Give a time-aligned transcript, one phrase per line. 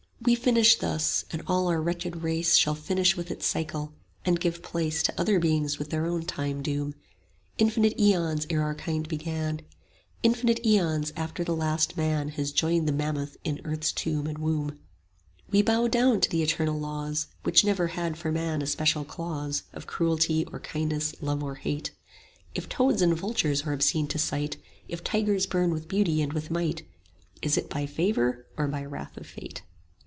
[0.23, 3.93] We finish thus; and all our wretched race 55 Shall finish with its cycle,
[4.23, 6.93] and give place To other beings with their own time doom:
[7.57, 9.61] Infinite aeons ere our kind began;
[10.21, 14.69] Infinite aeons after the last man Has joined the mammoth in earth's tomb and womb.
[14.69, 14.83] 60
[15.49, 19.63] We bow down to the universal laws, Which never had for man a special clause
[19.73, 21.93] Of cruelty or kindness, love or hate:
[22.53, 24.57] If toads and vultures are obscene to sight,
[24.87, 26.81] If tigers burn with beauty and with might,
[27.37, 29.63] 65 Is it by favour or by wrath of Fate?